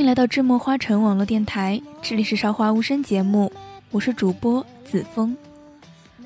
[0.00, 3.52] 欢迎来到芝墨花城网络电台，这里是韶华无声节目，
[3.90, 5.36] 我是主播子枫。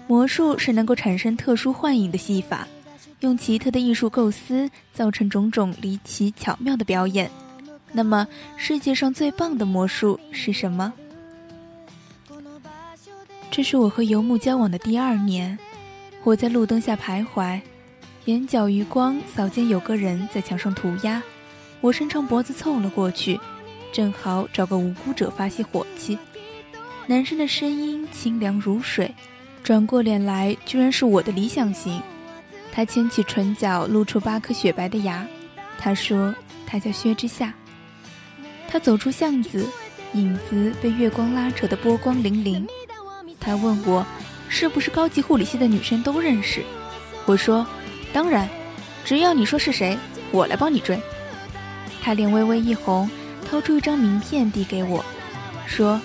[0.06, 2.68] 魔术是能够产生特殊幻影的戏法，
[3.18, 7.28] 用奇特的艺术构思造成种种离奇巧妙的表演。
[7.90, 10.92] 那么，世界上最棒的魔术是什么？
[13.50, 15.58] 这是我和游牧交往的第二年，
[16.22, 17.60] 我在路灯下徘徊，
[18.26, 21.20] 眼角余光扫见有个人在墙上涂鸦，
[21.80, 23.36] 我伸长脖子凑了过去，
[23.94, 26.18] 正好找个无辜者发泄火气。
[27.06, 29.14] 男生的声音清凉如水。
[29.62, 32.02] 转过脸来，居然是我的理想型。
[32.72, 35.24] 他牵起唇角，露出八颗雪白的牙。
[35.78, 36.34] 他说
[36.66, 37.54] ：“他叫薛之夏。”
[38.68, 39.66] 他走出巷子，
[40.12, 42.66] 影子被月光拉扯得波光粼粼。
[43.40, 44.04] 他问我
[44.50, 46.62] ：“是不是高级护理系的女生都认识？”
[47.24, 47.66] 我说
[48.12, 48.46] ：“当然，
[49.04, 49.96] 只要你说是谁，
[50.30, 51.00] 我来帮你追。”
[52.02, 53.08] 他脸微微一红，
[53.54, 55.04] 掏出一张名片递给我，
[55.64, 56.00] 说：“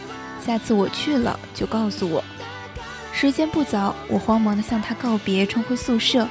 [0.46, 2.24] 下次我去了就告诉我。”
[3.12, 6.28] 时间不早，我慌忙地向他告别，冲回宿舍。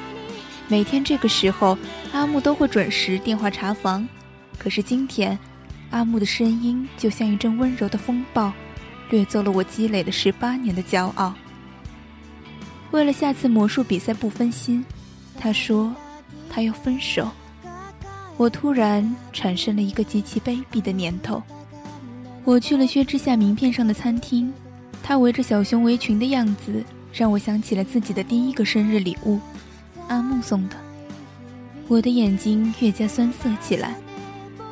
[0.69, 1.77] 每天这个时候，
[2.13, 4.07] 阿木都会准时电话查房。
[4.57, 5.37] 可是今天，
[5.89, 8.53] 阿木的声音就像一阵温柔的风暴，
[9.09, 11.35] 掠走了我积累了十八年的骄傲。
[12.91, 14.85] 为了下次魔术比赛不分心，
[15.37, 15.93] 他说
[16.49, 17.29] 他要分手。
[18.39, 21.43] 我突然产生了一个极其卑鄙的念头。
[22.45, 24.53] 我去了薛之夏名片上的餐厅。
[25.03, 26.81] 她围着小熊围裙的样子，
[27.11, 29.41] 让我想起了自己的第一个生日礼物，
[30.07, 30.77] 阿木送的。
[31.89, 33.93] 我的眼睛越加酸涩起来。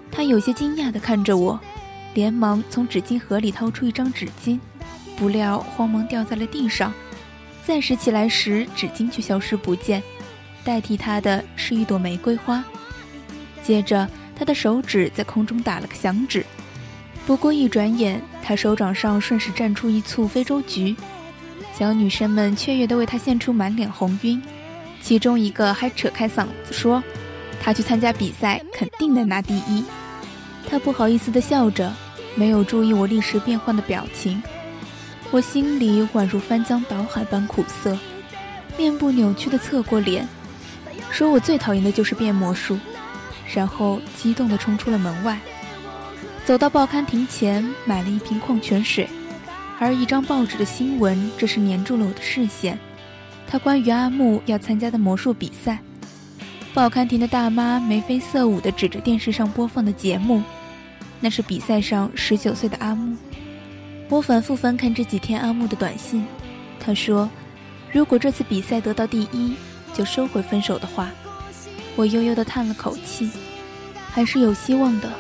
[0.10, 1.60] 他有些惊讶地看着我，
[2.14, 4.58] 连忙从纸巾盒里掏出一张纸巾，
[5.18, 6.94] 不料慌忙掉在了地上。
[7.66, 10.02] 再拾起来时，纸巾却消失不见，
[10.64, 12.64] 代替它的是一朵玫瑰花。
[13.68, 16.46] 接着，他的手指在空中打了个响指。
[17.26, 20.96] 不过一转眼，他手掌上顺势绽出一簇非洲菊，
[21.78, 24.42] 小女生们雀跃地为他献出满脸红晕，
[25.02, 27.04] 其中一个还扯开嗓子说
[27.62, 29.84] ：“他去参加比赛，肯定能拿第一。”
[30.66, 31.92] 他不好意思地笑着，
[32.36, 34.42] 没有注意我立时变换的表情。
[35.30, 37.98] 我心里宛如翻江倒海般苦涩，
[38.78, 40.26] 面部扭曲地侧过脸，
[41.12, 42.80] 说我最讨厌的就是变魔术，
[43.54, 45.40] 然后激动地冲出了门外。
[46.46, 49.08] 走到报刊亭前，买了一瓶矿泉水，
[49.80, 52.80] 而一张报纸的新闻，这是粘住了我的视线。
[53.48, 55.80] 他关于阿木要参加的魔术比赛。
[56.74, 60.42] 报刊亭的大妈眉飞色舞地指着电视上播放的节目，
[61.20, 63.18] 那是比赛上十九岁的阿木。
[64.10, 66.26] 我反复翻看这几天阿木的短信，
[66.80, 67.30] 他说
[67.92, 69.56] ：“如果这次比赛得到第一，
[69.94, 71.10] 就收回分手的话。”
[71.98, 73.30] 我悠悠地叹了口气，
[74.14, 75.12] 还是有希望的。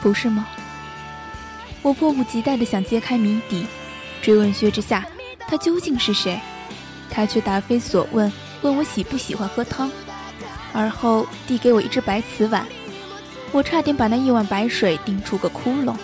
[0.00, 0.46] 不是吗？
[1.82, 3.66] 我迫不及待地想揭开谜底，
[4.22, 5.04] 追问薛之夏，
[5.48, 6.38] 他究竟是谁？
[7.10, 8.32] 他却答非所问，
[8.62, 9.90] 问我喜不喜欢喝汤，
[10.72, 12.64] 而后递给我一只白瓷碗。
[13.50, 15.96] 我差点把那一碗白水叮出个窟窿，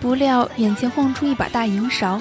[0.00, 2.20] 不料眼前晃出一把大银勺，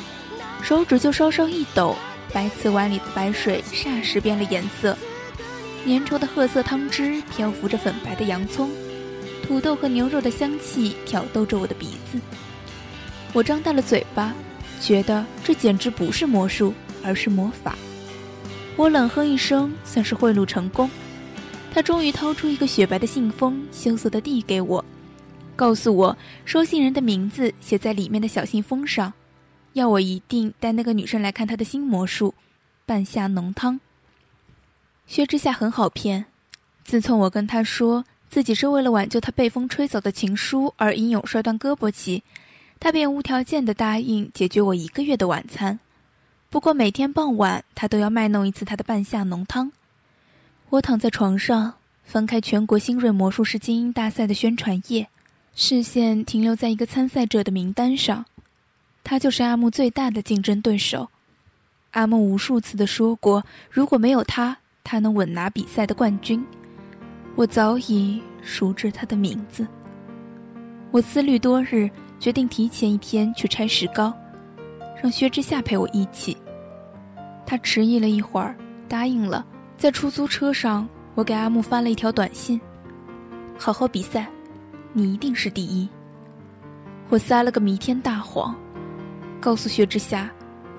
[0.62, 1.96] 手指就稍稍一抖，
[2.31, 4.96] 白瓷碗里的白水霎时变了颜色，
[5.85, 8.69] 粘稠的褐色汤汁漂浮着粉白的洋葱。
[9.41, 12.19] 土豆和牛肉的香气挑逗着我的鼻子，
[13.34, 14.34] 我张大了嘴巴，
[14.79, 16.72] 觉得这简直不是魔术，
[17.03, 17.75] 而是魔法。
[18.75, 20.88] 我冷哼一声，算是贿赂成功。
[21.73, 24.85] 他终于掏出一个雪白的信封，羞涩地递给我，
[25.56, 26.16] 告诉我
[26.46, 29.11] 收信人的名字写在里面的小信封上，
[29.73, 32.35] 要我一定带那个女生来看他的新魔术——
[32.85, 33.79] 半夏浓汤。
[35.09, 36.28] 薛之夏很好骗，
[36.84, 38.06] 自从我跟他说。
[38.30, 42.22] 自己是为了挽救他被风吹走的情书而英勇摔断胳膊起，
[42.80, 45.79] 他便无条件的答应解决我一个月的晚餐。
[46.52, 49.72] 不过每天傍晚，他都要卖弄一次他的半夏浓汤。
[50.70, 51.73] 我躺在床上，
[52.03, 55.08] 翻开全国新锐魔术师精英大赛的宣传页，
[55.56, 58.26] 视线停留在一个参赛者的名单上，
[59.03, 61.09] 他就是阿木最大的竞争对手。
[61.94, 66.43] 阿木无数次的说过，如果没有他，他能稳拿比赛的冠军。
[67.35, 69.67] 我早已熟知他的名字。
[70.91, 71.90] 我思虑多日，
[72.20, 74.14] 决定提前一天去拆石膏，
[75.02, 76.35] 让薛之夏陪我一起。
[77.46, 78.55] 他迟疑了一会儿，
[78.87, 79.46] 答应了。
[79.78, 82.59] 在出租车上，我给阿木发了一条短信
[83.58, 84.28] ：“好好比赛，
[84.91, 85.87] 你一定是第一。”
[87.08, 88.53] 我撒了个弥天大谎，
[89.40, 90.29] 告诉薛之夏，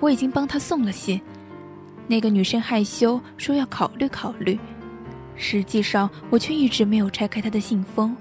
[0.01, 1.21] 我已经帮他送了信。
[2.11, 4.59] 那个女生害羞说要考虑考虑。
[5.37, 8.17] 实际上，我却一直没有拆开她的信封，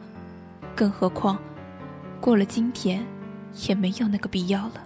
[0.76, 1.40] 更何况，
[2.22, 3.04] 过了今天，
[3.68, 4.84] 也没有那个必要了。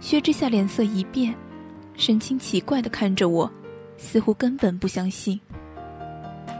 [0.00, 1.32] 薛之夏脸色一变，
[1.94, 3.48] 神情奇怪的看着我，
[3.96, 5.40] 似乎根本不相信。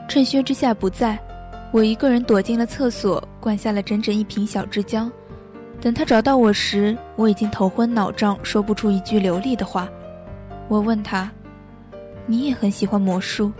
[0.08, 1.18] 趁薛之夏不在，
[1.72, 5.10] 我一个人躲进了厕所，灌下了整整一瓶小枝椒。
[5.80, 9.88] 等他找到我时，我已经头昏脑胀，说不出一句流利的话。
[10.68, 11.30] 我问他
[12.26, 13.52] ：“你也很喜欢魔术，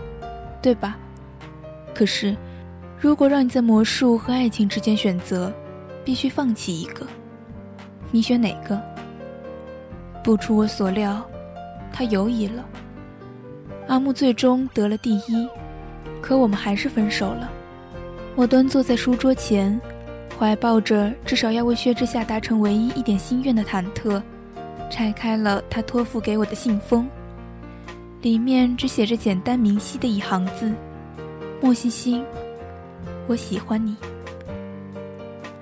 [0.61, 0.97] 对吧？
[1.93, 2.35] 可是，
[2.99, 5.51] 如果让你在魔术和爱情之间选择，
[6.03, 7.05] 必须放弃一个，
[8.11, 8.81] 你选哪个？”
[10.23, 11.25] 不出我所料，
[11.93, 12.65] 他犹疑了。
[13.87, 15.47] 阿木最终得了第一，
[16.21, 17.49] 可我们还是分手了。
[18.35, 19.79] 我端坐在书桌前。
[20.39, 24.21] 怀抱着至少要为薛之夏达成唯一一点心愿的忐忑，
[24.89, 27.07] 拆开了他托付给我的信封，
[28.21, 30.73] 里面只写着简单明晰的一行字
[31.61, 32.23] ：“莫西西，
[33.27, 33.95] 我喜欢你。”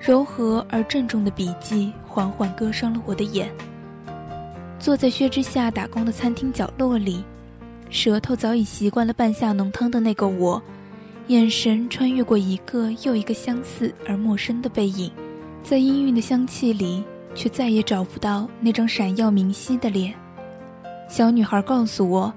[0.00, 3.50] 柔和而郑重的笔迹缓缓割伤了我的眼。
[4.78, 7.24] 坐在薛之夏打工的餐厅角落里，
[7.90, 10.62] 舌头早已习惯了半夏浓汤的那个我。
[11.26, 15.10] 眼神穿越过一个又一个相似而陌生的背影，
[15.64, 17.02] 在氤氲的香气里，
[17.36, 20.12] 却再也找不到那张闪耀明晰的脸。
[21.08, 22.32] 小女孩告诉我，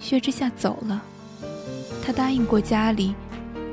[0.00, 1.00] 薛之夏走了。
[2.02, 3.14] 她答应过家里，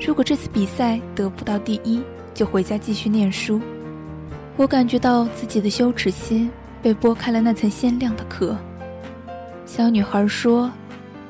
[0.05, 2.03] 如果这次比赛得不到第一，
[2.33, 3.59] 就回家继续念书。
[4.57, 8.55] 我感觉到自己的羞耻心被剥开了那层鲜亮的壳。
[9.65, 10.71] 小女孩说，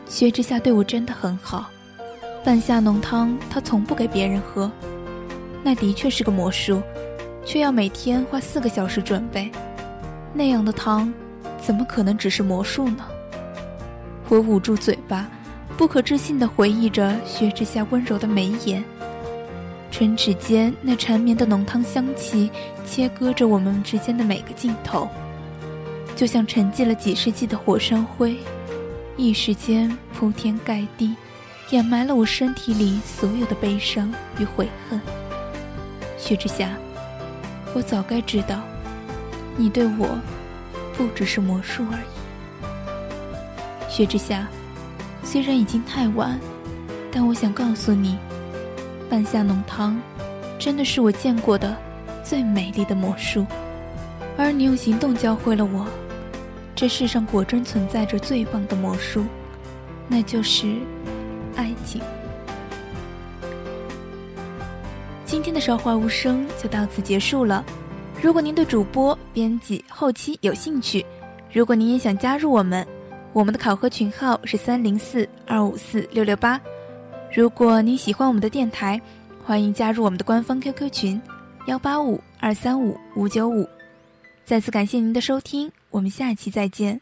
[0.07, 1.69] 薛之夏对我真的很好。
[2.43, 4.71] 半夏浓汤，他从不给别人喝。
[5.63, 6.81] 那的确是个魔术，
[7.47, 9.49] 却要每天花四个小时准备。
[10.33, 11.11] 那样的汤，
[11.61, 13.05] 怎么可能只是魔术呢？
[14.27, 15.25] 我捂住嘴巴，
[15.77, 18.83] 不可置信地回忆着薛之夏温柔的眉眼，
[19.89, 22.51] 唇齿间那缠绵的浓汤香气
[22.85, 25.07] 切割着我们之间的每个镜头，
[26.17, 28.35] 就像沉寂了几世纪的火山灰，
[29.15, 31.15] 一时间铺天盖地。
[31.69, 34.09] 掩埋了我身体里所有的悲伤
[34.39, 35.01] 与悔恨。
[36.17, 36.69] 薛之夏，
[37.73, 38.61] 我早该知道，
[39.55, 40.19] 你对我
[40.97, 43.89] 不只是魔术而已。
[43.89, 44.47] 薛之夏，
[45.23, 46.39] 虽然已经太晚，
[47.11, 48.17] 但我想告诉你，
[49.09, 49.99] 半夏浓汤
[50.57, 51.75] 真的是我见过的
[52.23, 53.45] 最美丽的魔术，
[54.37, 55.85] 而你用行动教会了我，
[56.75, 59.25] 这世上果真存在着最棒的魔术，
[60.07, 60.75] 那就是。
[61.55, 61.99] 爱情。
[65.37, 67.63] 今天的韶华无声就到此结束了。
[68.23, 71.05] 如果您对主播、编辑、后期有兴趣，
[71.53, 72.85] 如果您也想加入我们，
[73.33, 76.59] 我们的考核群号是三零四二五四六六八。
[77.31, 78.99] 如果您喜欢我们的电台，
[79.45, 81.21] 欢迎加入我们的官方 QQ 群
[81.67, 83.69] 幺八五二三五五九五。
[84.43, 86.99] 再次感谢您的收听，我们下期再见。